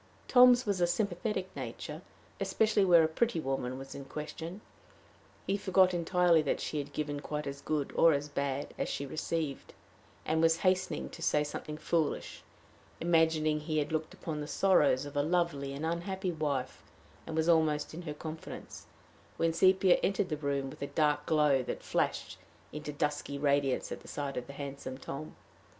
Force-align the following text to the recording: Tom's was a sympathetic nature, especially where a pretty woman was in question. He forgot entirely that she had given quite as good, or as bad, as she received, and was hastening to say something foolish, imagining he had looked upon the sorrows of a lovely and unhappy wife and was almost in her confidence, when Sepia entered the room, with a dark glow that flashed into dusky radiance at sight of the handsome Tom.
Tom's 0.27 0.65
was 0.65 0.81
a 0.81 0.87
sympathetic 0.87 1.55
nature, 1.55 2.01
especially 2.39 2.83
where 2.83 3.03
a 3.03 3.07
pretty 3.07 3.39
woman 3.39 3.77
was 3.77 3.93
in 3.93 4.03
question. 4.03 4.61
He 5.45 5.57
forgot 5.57 5.93
entirely 5.93 6.41
that 6.41 6.59
she 6.59 6.79
had 6.79 6.91
given 6.91 7.19
quite 7.19 7.45
as 7.45 7.61
good, 7.61 7.91
or 7.93 8.11
as 8.11 8.27
bad, 8.27 8.73
as 8.79 8.89
she 8.89 9.05
received, 9.05 9.75
and 10.25 10.41
was 10.41 10.57
hastening 10.65 11.11
to 11.11 11.21
say 11.21 11.43
something 11.43 11.77
foolish, 11.77 12.41
imagining 12.99 13.59
he 13.59 13.77
had 13.77 13.91
looked 13.91 14.15
upon 14.15 14.41
the 14.41 14.47
sorrows 14.47 15.05
of 15.05 15.15
a 15.15 15.21
lovely 15.21 15.71
and 15.71 15.85
unhappy 15.85 16.31
wife 16.31 16.81
and 17.27 17.35
was 17.35 17.47
almost 17.47 17.93
in 17.93 18.01
her 18.01 18.13
confidence, 18.15 18.87
when 19.37 19.53
Sepia 19.53 19.97
entered 20.01 20.29
the 20.29 20.37
room, 20.37 20.71
with 20.71 20.81
a 20.81 20.87
dark 20.87 21.27
glow 21.27 21.61
that 21.61 21.83
flashed 21.83 22.39
into 22.73 22.91
dusky 22.91 23.37
radiance 23.37 23.91
at 23.91 24.09
sight 24.09 24.35
of 24.35 24.47
the 24.47 24.53
handsome 24.53 24.97
Tom. 24.97 25.35